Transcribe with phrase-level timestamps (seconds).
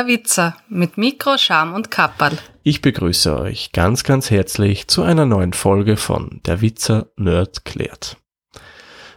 [0.00, 2.38] Der Witzer mit Mikro, Scham und Kapperl.
[2.62, 8.16] Ich begrüße euch ganz, ganz herzlich zu einer neuen Folge von Der Witzer Nerd klärt.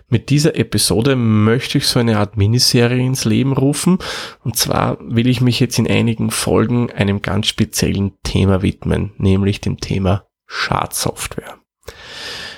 [0.09, 3.97] Mit dieser Episode möchte ich so eine Art Miniserie ins Leben rufen.
[4.43, 9.61] Und zwar will ich mich jetzt in einigen Folgen einem ganz speziellen Thema widmen, nämlich
[9.61, 11.59] dem Thema Schadsoftware.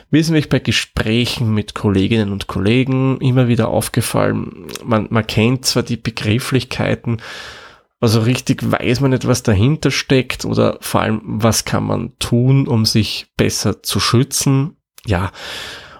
[0.09, 5.67] Mir ist nämlich bei Gesprächen mit Kolleginnen und Kollegen immer wieder aufgefallen, man, man kennt
[5.67, 7.21] zwar die Begrifflichkeiten,
[7.99, 12.67] also richtig weiß man nicht, was dahinter steckt oder vor allem, was kann man tun,
[12.67, 14.75] um sich besser zu schützen.
[15.05, 15.31] Ja.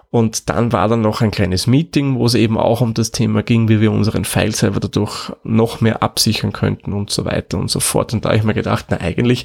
[0.09, 3.43] Und dann war dann noch ein kleines Meeting, wo es eben auch um das Thema
[3.43, 7.81] ging, wie wir unseren File-Server dadurch noch mehr absichern könnten und so weiter und so
[7.81, 8.13] fort.
[8.13, 9.43] Und da habe ich mir gedacht, na eigentlich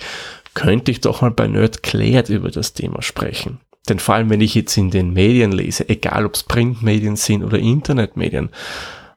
[0.54, 3.58] könnte ich doch mal bei Nerd Klärt über das Thema sprechen.
[3.88, 7.42] Denn vor allem, wenn ich jetzt in den Medien lese, egal ob es Printmedien sind
[7.42, 8.50] oder Internetmedien,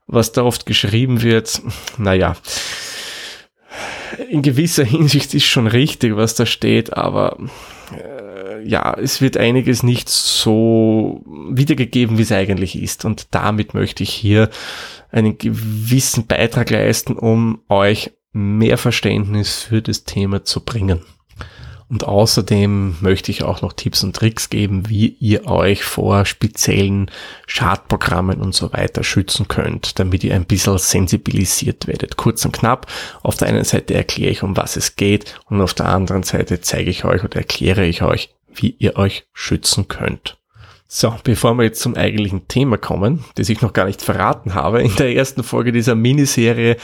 [0.08, 1.62] was da oft geschrieben wird,
[1.98, 2.36] naja,
[4.30, 7.38] in gewisser Hinsicht ist schon richtig, was da steht, aber
[7.92, 13.06] äh, ja, es wird einiges nicht so wiedergegeben, wie es eigentlich ist.
[13.06, 14.50] Und damit möchte ich hier
[15.12, 21.02] einen gewissen Beitrag leisten, um euch mehr Verständnis für das Thema zu bringen.
[21.94, 27.12] Und außerdem möchte ich auch noch Tipps und Tricks geben, wie ihr euch vor speziellen
[27.46, 32.18] Schadprogrammen und so weiter schützen könnt, damit ihr ein bisschen sensibilisiert werdet.
[32.18, 32.88] Kurz und knapp,
[33.22, 36.62] auf der einen Seite erkläre ich, um was es geht und auf der anderen Seite
[36.62, 40.40] zeige ich euch oder erkläre ich euch, wie ihr euch schützen könnt.
[40.88, 44.82] So, bevor wir jetzt zum eigentlichen Thema kommen, das ich noch gar nicht verraten habe,
[44.82, 46.76] in der ersten Folge dieser Miniserie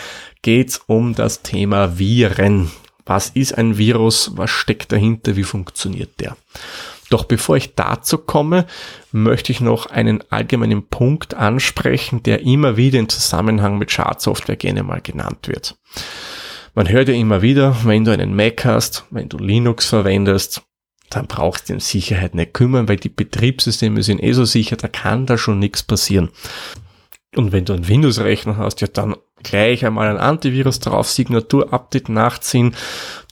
[0.44, 2.70] geht es um das Thema Viren.
[3.10, 4.34] Was ist ein Virus?
[4.36, 5.36] Was steckt dahinter?
[5.36, 6.38] Wie funktioniert der?
[7.10, 8.68] Doch bevor ich dazu komme,
[9.12, 14.84] möchte ich noch einen allgemeinen Punkt ansprechen, der immer wieder im Zusammenhang mit Schadsoftware gerne
[14.84, 15.76] mal genannt wird.
[16.76, 20.62] Man hört ja immer wieder, wenn du einen Mac hast, wenn du Linux verwendest,
[21.10, 24.88] dann brauchst du um Sicherheit nicht kümmern, weil die Betriebssysteme sind eh so sicher, da
[24.88, 26.30] kann da schon nichts passieren.
[27.36, 32.76] Und wenn du einen Windows-Rechner hast, ja dann gleich einmal ein Antivirus drauf, Signatur-Update nachziehen,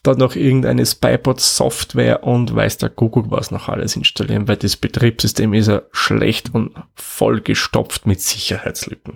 [0.04, 5.54] dann noch irgendeine Spybot-Software und weiß der Kuckuck was noch alles installieren, weil das Betriebssystem
[5.54, 9.16] ist ja schlecht und voll gestopft mit Sicherheitslücken.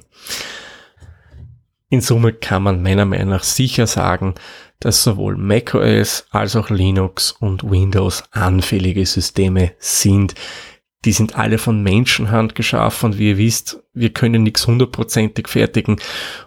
[1.89, 4.35] In Summe kann man meiner Meinung nach sicher sagen,
[4.79, 10.33] dass sowohl macOS als auch Linux und Windows anfällige Systeme sind,
[11.03, 15.97] die sind alle von Menschenhand geschaffen und wie ihr wisst, wir können nichts hundertprozentig fertigen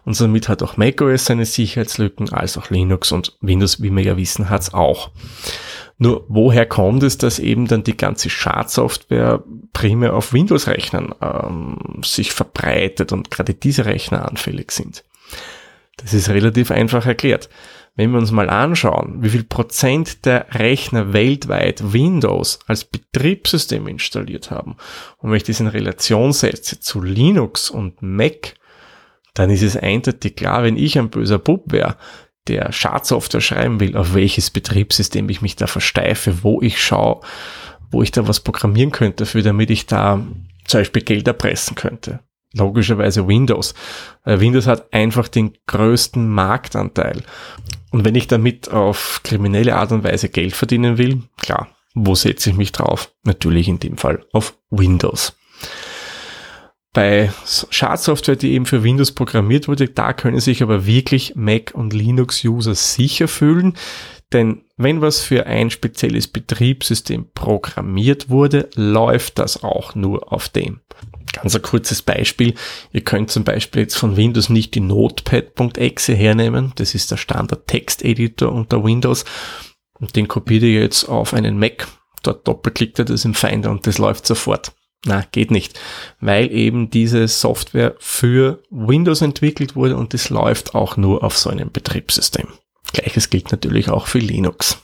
[0.05, 4.17] und somit hat auch macOS seine Sicherheitslücken, als auch Linux und Windows, wie wir ja
[4.17, 5.11] wissen, hat's auch.
[5.99, 12.33] Nur woher kommt es, dass eben dann die ganze Schadsoftware primär auf Windows-Rechnern ähm, sich
[12.33, 15.05] verbreitet und gerade diese Rechner anfällig sind?
[15.97, 17.49] Das ist relativ einfach erklärt.
[17.97, 24.51] Wenn wir uns mal anschauen, wie viel Prozent der Rechner weltweit Windows als Betriebssystem installiert
[24.51, 24.77] haben
[25.19, 28.55] und wenn ich das in Relation setze zu Linux und Mac,
[29.35, 31.97] dann ist es eindeutig klar, wenn ich ein böser Bub wäre,
[32.49, 37.21] der Schadsoftware schreiben will, auf welches Betriebssystem ich mich da versteife, wo ich schaue,
[37.91, 40.21] wo ich da was programmieren könnte dafür, damit ich da
[40.67, 42.21] zum Beispiel Geld erpressen könnte
[42.55, 43.75] logischerweise Windows.
[44.25, 47.23] Windows hat einfach den größten Marktanteil.
[47.91, 52.51] Und wenn ich damit auf kriminelle Art und Weise Geld verdienen will, klar, wo setze
[52.51, 53.13] ich mich drauf?
[53.25, 55.37] Natürlich in dem Fall auf Windows.
[56.93, 57.33] Bei
[57.71, 62.75] Schadsoftware, die eben für Windows programmiert wurde, da können sich aber wirklich Mac und Linux-User
[62.75, 63.75] sicher fühlen,
[64.33, 70.81] denn wenn was für ein spezielles Betriebssystem programmiert wurde, läuft das auch nur auf dem.
[71.33, 72.55] Ganz ein kurzes Beispiel.
[72.93, 76.73] Ihr könnt zum Beispiel jetzt von Windows nicht die Notepad.exe hernehmen.
[76.77, 79.25] Das ist der Standard Texteditor unter Windows.
[79.95, 81.89] Und den kopiert ihr jetzt auf einen Mac.
[82.23, 84.73] Dort doppelklickt ihr das im Finder und das läuft sofort.
[85.07, 85.79] Na, geht nicht,
[86.21, 91.51] weil eben diese Software für Windows entwickelt wurde und es läuft auch nur auf so
[91.51, 92.49] einem Betriebssystem.
[92.95, 94.79] Gleiches gilt natürlich auch für Linux.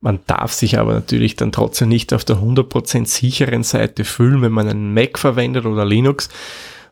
[0.00, 4.52] Man darf sich aber natürlich dann trotzdem nicht auf der 100% sicheren Seite fühlen, wenn
[4.52, 6.28] man einen Mac verwendet oder Linux,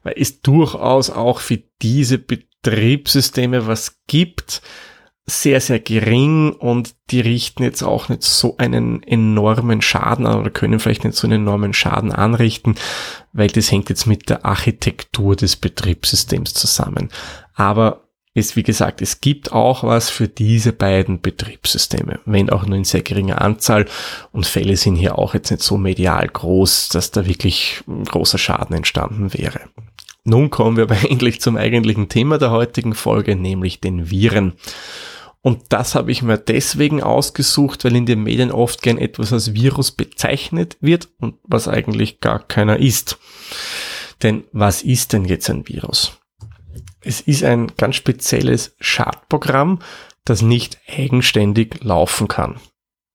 [0.02, 4.60] weil es durchaus auch für diese Betriebssysteme was gibt,
[5.28, 10.50] sehr, sehr gering und die richten jetzt auch nicht so einen enormen Schaden an oder
[10.50, 12.76] können vielleicht nicht so einen enormen Schaden anrichten,
[13.32, 17.10] weil das hängt jetzt mit der Architektur des Betriebssystems zusammen.
[17.54, 18.05] Aber
[18.36, 22.84] ist, wie gesagt, es gibt auch was für diese beiden Betriebssysteme, wenn auch nur in
[22.84, 23.86] sehr geringer Anzahl
[24.30, 28.76] und Fälle sind hier auch jetzt nicht so medial groß, dass da wirklich großer Schaden
[28.76, 29.60] entstanden wäre.
[30.24, 34.52] Nun kommen wir aber endlich zum eigentlichen Thema der heutigen Folge, nämlich den Viren.
[35.40, 39.54] Und das habe ich mir deswegen ausgesucht, weil in den Medien oft gern etwas als
[39.54, 43.18] Virus bezeichnet wird und was eigentlich gar keiner ist.
[44.22, 46.18] Denn was ist denn jetzt ein Virus?
[47.06, 49.78] Es ist ein ganz spezielles Schadprogramm,
[50.24, 52.56] das nicht eigenständig laufen kann.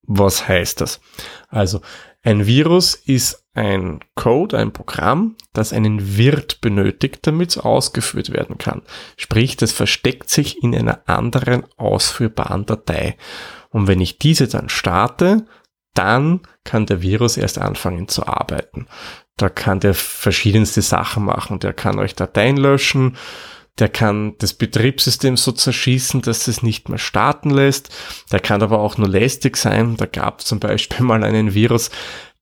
[0.04, 1.02] Was heißt das?
[1.50, 1.82] Also
[2.24, 8.58] ein Virus ist ein Code, ein Programm, das einen Wirt benötigt, damit es ausgeführt werden
[8.58, 8.82] kann.
[9.18, 13.18] Sprich, das versteckt sich in einer anderen ausführbaren Datei.
[13.70, 15.46] Und wenn ich diese dann starte,
[15.94, 18.88] dann kann der Virus erst anfangen zu arbeiten.
[19.36, 21.60] Da kann der verschiedenste Sachen machen.
[21.60, 23.18] Der kann euch Dateien löschen,
[23.80, 27.90] der kann das Betriebssystem so zerschießen, dass es nicht mehr starten lässt.
[28.32, 29.98] Der kann aber auch nur lästig sein.
[29.98, 31.90] Da gab zum Beispiel mal einen Virus,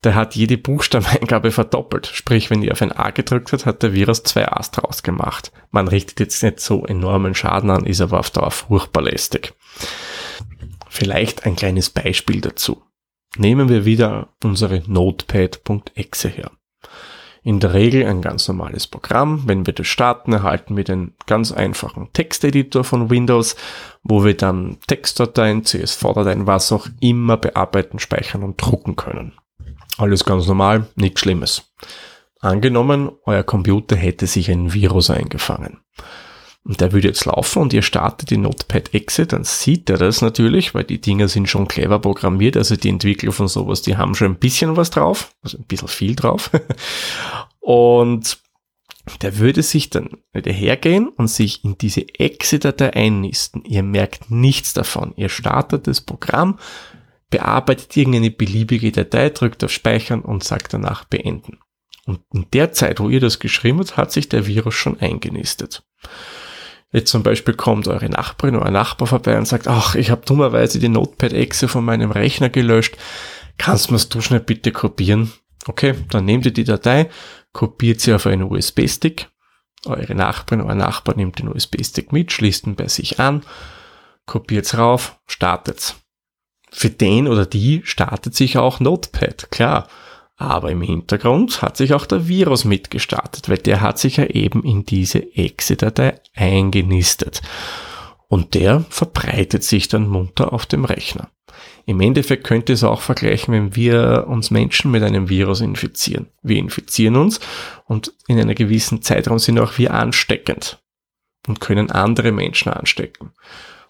[0.02, 2.06] der hat jede Buchstabeneingabe verdoppelt.
[2.06, 5.52] Sprich, wenn ihr auf ein A gedrückt hat, hat der Virus zwei A's draus gemacht.
[5.70, 9.54] Man richtet jetzt nicht so enormen Schaden an, ist aber auf Dauer furchtbar lästig.
[10.88, 12.82] Vielleicht ein kleines Beispiel dazu.
[13.36, 16.50] Nehmen wir wieder unsere Notepad.exe her
[17.42, 19.42] in der Regel ein ganz normales Programm.
[19.46, 23.56] Wenn wir das starten, erhalten wir den ganz einfachen Texteditor von Windows,
[24.02, 29.32] wo wir dann Textdateien, CSV-Dateien, was auch immer bearbeiten, speichern und drucken können.
[29.98, 31.72] Alles ganz normal, nichts Schlimmes.
[32.40, 35.78] Angenommen, euer Computer hätte sich ein Virus eingefangen
[36.64, 40.20] und der würde jetzt laufen und ihr startet die Notepad Exe, dann sieht er das
[40.20, 44.14] natürlich, weil die Dinger sind schon clever programmiert, also die Entwickler von sowas, die haben
[44.14, 46.50] schon ein bisschen was drauf, also ein bisschen viel drauf.
[47.60, 48.38] und
[49.22, 53.64] der würde sich dann wieder hergehen und sich in diese Exe-Datei einnisten.
[53.64, 55.14] Ihr merkt nichts davon.
[55.16, 56.58] Ihr startet das Programm,
[57.30, 61.58] bearbeitet irgendeine beliebige Datei, drückt auf Speichern und sagt danach beenden.
[62.06, 65.82] Und in der Zeit, wo ihr das geschrieben habt, hat sich der Virus schon eingenistet.
[66.92, 70.80] Jetzt zum Beispiel kommt eure Nachbarin oder Nachbar vorbei und sagt, ach, ich habe dummerweise
[70.80, 72.96] die Notepad-Exe von meinem Rechner gelöscht.
[73.58, 75.32] Kannst mir's du schnell bitte kopieren?
[75.66, 77.08] Okay, dann nehmt ihr die Datei,
[77.52, 79.28] kopiert sie auf einen USB-Stick.
[79.86, 83.42] Eure Nachbarin oder Nachbar nimmt den USB-Stick mit, schließt ihn bei sich an,
[84.26, 85.96] kopiert's rauf, startet's.
[86.72, 89.88] Für den oder die startet sich auch Notepad, klar.
[90.40, 94.64] Aber im Hintergrund hat sich auch der Virus mitgestartet, weil der hat sich ja eben
[94.64, 97.42] in diese Exe-Datei eingenistet.
[98.26, 101.28] Und der verbreitet sich dann munter auf dem Rechner.
[101.84, 106.28] Im Endeffekt könnt ihr es auch vergleichen, wenn wir uns Menschen mit einem Virus infizieren.
[106.42, 107.38] Wir infizieren uns
[107.84, 110.82] und in einer gewissen Zeitraum sind auch wir ansteckend
[111.48, 113.32] und können andere Menschen anstecken.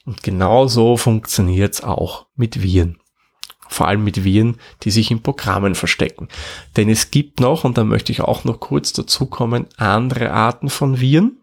[0.04, 2.99] Und genau so funktioniert es auch mit Viren
[3.70, 6.28] vor allem mit Viren, die sich in Programmen verstecken.
[6.76, 10.68] Denn es gibt noch, und da möchte ich auch noch kurz dazu kommen, andere Arten
[10.68, 11.38] von Viren.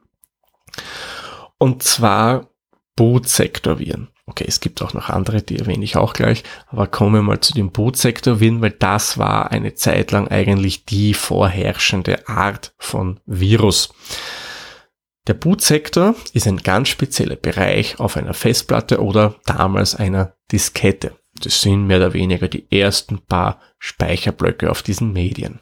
[1.57, 2.49] Und zwar
[2.95, 4.09] Bootsektorviren.
[4.25, 7.39] Okay, es gibt auch noch andere, die erwähne ich auch gleich, aber kommen wir mal
[7.39, 13.93] zu den Bootsektorviren, weil das war eine Zeit lang eigentlich die vorherrschende Art von Virus.
[15.27, 21.15] Der Bootsektor ist ein ganz spezieller Bereich auf einer Festplatte oder damals einer Diskette.
[21.43, 25.59] Das sind mehr oder weniger die ersten paar Speicherblöcke auf diesen Medien.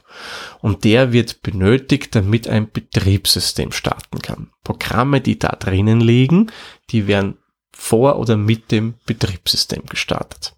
[0.62, 4.52] Und der wird benötigt, damit ein Betriebssystem starten kann.
[4.64, 6.52] Programme, die da drinnen liegen,
[6.90, 7.38] die werden
[7.72, 10.56] vor oder mit dem Betriebssystem gestartet.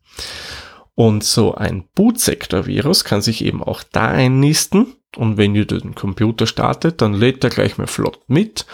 [0.94, 4.96] Und so ein Bootsektor-Virus kann sich eben auch da einnisten.
[5.16, 8.66] Und wenn ihr den Computer startet, dann lädt er gleich mal flott mit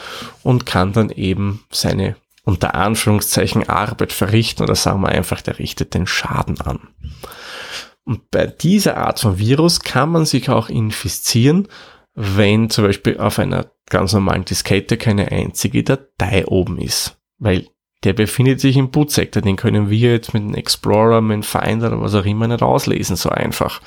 [0.42, 5.94] und kann dann eben seine unter Anführungszeichen Arbeit verrichten oder sagen wir einfach, der richtet
[5.94, 6.80] den Schaden an.
[8.06, 11.68] Und bei dieser Art von Virus kann man sich auch infizieren,
[12.16, 17.18] wenn zum Beispiel auf einer ganz normalen Diskette keine einzige Datei oben ist.
[17.38, 17.68] Weil
[18.04, 21.88] der befindet sich im Bootsektor, den können wir jetzt mit dem Explorer, mit dem Finder
[21.88, 23.82] oder was auch immer nicht auslesen, so einfach.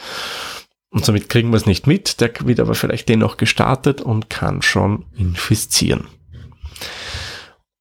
[0.89, 4.63] Und somit kriegen wir es nicht mit, der wird aber vielleicht dennoch gestartet und kann
[4.63, 6.09] schon infizieren.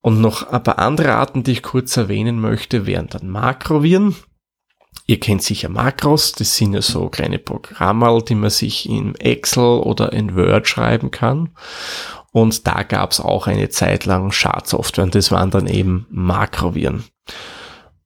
[0.05, 4.15] Und noch ein paar andere Arten, die ich kurz erwähnen möchte, wären dann Makroviren.
[5.07, 9.79] Ihr kennt sicher Makros, das sind ja so kleine Programme, die man sich in Excel
[9.79, 11.50] oder in Word schreiben kann.
[12.31, 17.05] Und da gab es auch eine Zeit lang Schadsoftware und das waren dann eben Makroviren.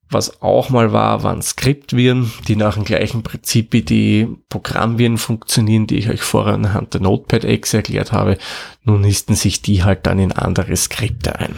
[0.09, 5.85] Was auch mal war, waren Skriptviren, die nach dem gleichen Prinzip wie die Programmviren funktionieren,
[5.85, 8.37] die ich euch vorher anhand der Notepad-Exe erklärt habe.
[8.85, 11.55] Nun nisten sich die halt dann in andere Skripte ein.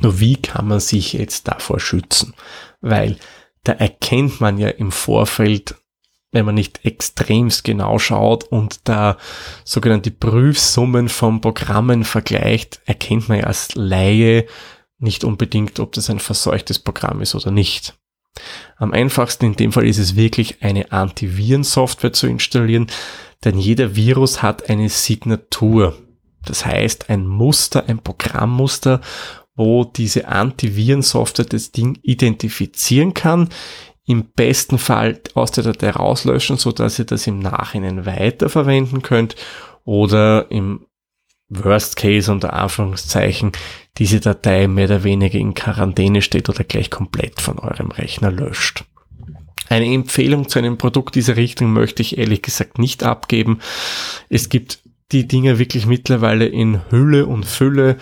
[0.00, 2.34] Nur wie kann man sich jetzt davor schützen?
[2.80, 3.16] Weil
[3.64, 5.74] da erkennt man ja im Vorfeld
[6.36, 9.16] wenn man nicht extremst genau schaut und da
[9.64, 14.46] sogenannte Prüfsummen von Programmen vergleicht, erkennt man ja als Laie
[14.98, 17.94] nicht unbedingt, ob das ein verseuchtes Programm ist oder nicht.
[18.76, 22.88] Am einfachsten in dem Fall ist es wirklich eine Antivirensoftware zu installieren,
[23.44, 25.96] denn jeder Virus hat eine Signatur.
[26.44, 29.00] Das heißt ein Muster, ein Programmmuster,
[29.56, 33.48] wo diese Antivirensoftware das Ding identifizieren kann,
[34.06, 39.34] im besten Fall aus der Datei rauslöschen, so dass ihr das im Nachhinein weiterverwenden könnt
[39.84, 40.86] oder im
[41.48, 43.52] Worst Case unter Anführungszeichen
[43.98, 48.84] diese Datei mehr oder weniger in Quarantäne steht oder gleich komplett von eurem Rechner löscht.
[49.68, 53.60] Eine Empfehlung zu einem Produkt dieser Richtung möchte ich ehrlich gesagt nicht abgeben.
[54.28, 54.80] Es gibt
[55.12, 57.96] die Dinge wirklich mittlerweile in Hülle und Fülle.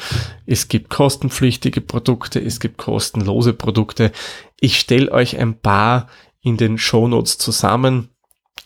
[0.46, 4.10] Es gibt kostenpflichtige Produkte, es gibt kostenlose Produkte.
[4.58, 6.08] Ich stelle euch ein paar
[6.40, 8.08] in den Shownotes zusammen.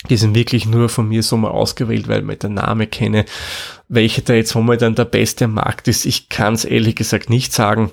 [0.09, 3.25] Die sind wirklich nur von mir so mal ausgewählt, weil ich den Namen kenne.
[3.89, 7.91] Welcher da jetzt momentan der beste Markt ist, ich kann es ehrlich gesagt nicht sagen.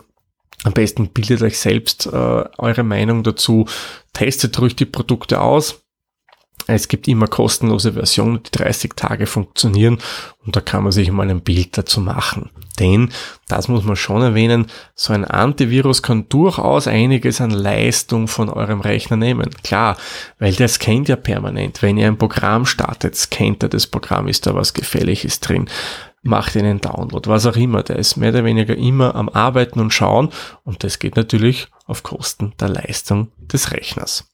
[0.63, 3.65] Am besten bildet euch selbst äh, eure Meinung dazu.
[4.13, 5.84] Testet ruhig die Produkte aus
[6.67, 9.99] es gibt immer kostenlose Versionen, die 30 Tage funktionieren
[10.45, 12.49] und da kann man sich mal ein Bild dazu machen.
[12.79, 13.09] Denn,
[13.47, 18.81] das muss man schon erwähnen, so ein Antivirus kann durchaus einiges an Leistung von eurem
[18.81, 19.49] Rechner nehmen.
[19.63, 19.95] Klar,
[20.39, 21.81] weil der scannt ja permanent.
[21.81, 25.69] Wenn ihr ein Programm startet, scannt er das Programm, ist da was Gefährliches drin
[26.25, 27.83] macht einen Download, was auch immer.
[27.83, 30.29] Der ist mehr oder weniger immer am Arbeiten und Schauen
[30.63, 34.25] und das geht natürlich auf Kosten der Leistung des Rechners.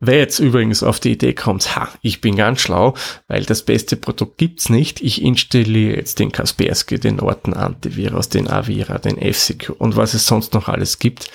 [0.00, 2.94] Wer jetzt übrigens auf die Idee kommt, ha, ich bin ganz schlau,
[3.26, 8.48] weil das beste Produkt gibt's nicht, ich installiere jetzt den Kaspersky, den Norton Antivirus, den
[8.48, 11.32] Avira, den FCQ und was es sonst noch alles gibt.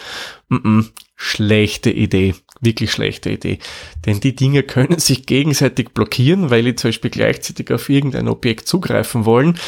[0.48, 3.60] Mm -mm, schlechte Idee, wirklich schlechte Idee.
[4.06, 8.68] Denn die Dinge können sich gegenseitig blockieren, weil die zum Beispiel gleichzeitig auf irgendein Objekt
[8.70, 9.60] zugreifen wollen.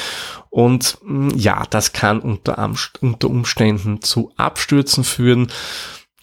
[0.49, 5.51] Und mm, ja, das kann unter, unter Umständen zu Abstürzen führen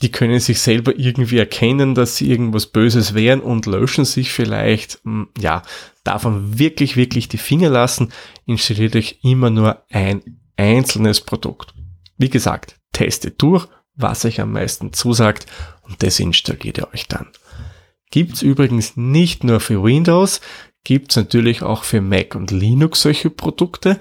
[0.02, 5.00] die können sich selber irgendwie erkennen, dass sie irgendwas Böses wären und löschen sich vielleicht.
[5.04, 5.62] Hm, ja,
[6.02, 8.12] davon wirklich, wirklich die Finger lassen.
[8.44, 11.74] Installiert euch immer nur ein einzelnes Produkt.
[12.18, 15.46] Wie gesagt, testet durch, was euch am meisten zusagt
[15.82, 17.28] und das installiert ihr euch dann.
[18.10, 20.40] Gibt's übrigens nicht nur für Windows,
[20.84, 23.98] gibt's natürlich auch für Mac und Linux solche Produkte.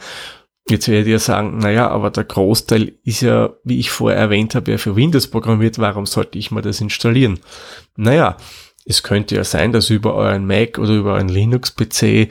[0.69, 4.71] Jetzt werdet ihr sagen, naja, aber der Großteil ist ja, wie ich vorher erwähnt habe,
[4.71, 5.79] ja für Windows programmiert.
[5.79, 7.39] Warum sollte ich mal das installieren?
[7.95, 8.37] Naja,
[8.85, 12.29] es könnte ja sein, dass über euren Mac oder über euren Linux-PC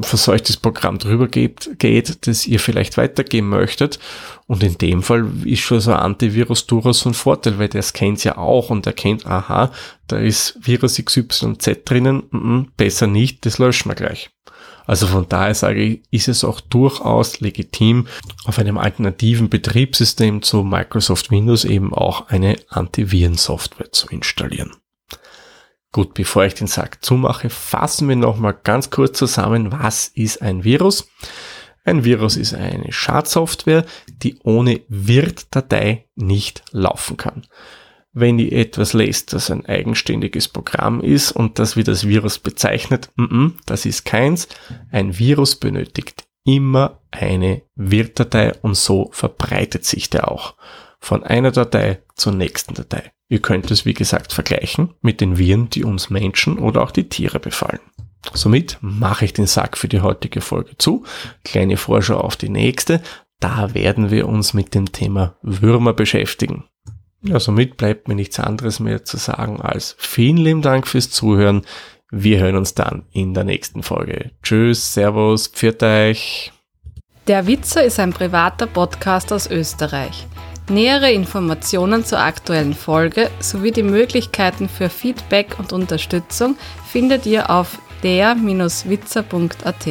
[0.00, 3.98] verseuchtes Programm drüber geht, geht, das ihr vielleicht weitergeben möchtet.
[4.46, 7.82] Und in dem Fall ist schon so ein Antivirus durchaus so ein Vorteil, weil der
[7.82, 9.72] scannt ja auch und erkennt, aha,
[10.06, 14.30] da ist Virus XYZ drinnen, mm -mm, besser nicht, das löschen wir gleich.
[14.88, 18.06] Also von daher sage ich, ist es auch durchaus legitim,
[18.46, 24.74] auf einem alternativen Betriebssystem zu Microsoft Windows eben auch eine Antivirensoftware zu installieren.
[25.92, 30.64] Gut, bevor ich den Sack zumache, fassen wir nochmal ganz kurz zusammen, was ist ein
[30.64, 31.10] Virus?
[31.84, 33.84] Ein Virus ist eine Schadsoftware,
[34.22, 37.42] die ohne Wirt-Datei nicht laufen kann
[38.20, 43.10] wenn ihr etwas lest, das ein eigenständiges Programm ist und das wie das Virus bezeichnet,
[43.66, 44.48] das ist keins.
[44.90, 50.54] Ein Virus benötigt immer eine Wirtdatei und so verbreitet sich der auch
[51.00, 53.12] von einer Datei zur nächsten Datei.
[53.28, 57.08] Ihr könnt es wie gesagt vergleichen mit den Viren, die uns Menschen oder auch die
[57.08, 57.80] Tiere befallen.
[58.32, 61.04] Somit mache ich den Sack für die heutige Folge zu.
[61.44, 63.02] Kleine Vorschau auf die nächste.
[63.40, 66.64] Da werden wir uns mit dem Thema Würmer beschäftigen.
[67.28, 71.60] Ja, somit bleibt mir nichts anderes mehr zu sagen als vielen lieben Dank fürs Zuhören.
[72.10, 74.30] Wir hören uns dann in der nächsten Folge.
[74.42, 76.52] Tschüss, Servus, pfiat euch.
[77.26, 80.26] Der Witzer ist ein privater Podcast aus Österreich.
[80.70, 86.56] Nähere Informationen zur aktuellen Folge sowie die Möglichkeiten für Feedback und Unterstützung
[86.86, 89.86] findet ihr auf der-witzer.at.